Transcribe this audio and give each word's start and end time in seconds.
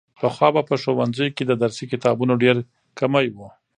پخوا 0.19 0.47
به 0.55 0.61
په 0.69 0.75
ښوونځیو 0.81 1.33
کې 1.35 1.43
د 1.47 1.51
درسي 1.63 1.85
کتابونو 1.91 2.33
ډېر 2.43 2.55
کمی 2.99 3.27
و. 3.35 3.37